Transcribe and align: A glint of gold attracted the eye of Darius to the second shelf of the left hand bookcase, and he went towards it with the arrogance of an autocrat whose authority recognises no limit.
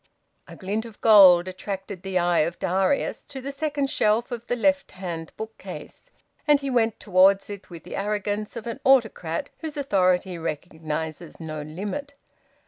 A 0.47 0.55
glint 0.55 0.83
of 0.85 0.99
gold 0.99 1.47
attracted 1.47 2.01
the 2.01 2.17
eye 2.17 2.39
of 2.39 2.57
Darius 2.57 3.23
to 3.25 3.39
the 3.39 3.51
second 3.51 3.91
shelf 3.91 4.31
of 4.31 4.47
the 4.47 4.55
left 4.55 4.93
hand 4.93 5.31
bookcase, 5.37 6.09
and 6.47 6.59
he 6.59 6.71
went 6.71 6.99
towards 6.99 7.51
it 7.51 7.69
with 7.69 7.83
the 7.83 7.95
arrogance 7.95 8.55
of 8.55 8.65
an 8.65 8.79
autocrat 8.83 9.51
whose 9.59 9.77
authority 9.77 10.39
recognises 10.39 11.39
no 11.39 11.61
limit. 11.61 12.15